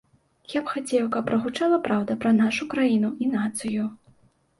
Я 0.51 0.59
б 0.61 0.69
хацеў, 0.75 1.09
каб 1.15 1.27
прагучала 1.27 1.77
праўда 1.87 2.15
пра 2.23 2.31
нашу 2.39 2.67
краіну 2.73 3.13
і 3.25 3.29
нацыю. 3.35 3.83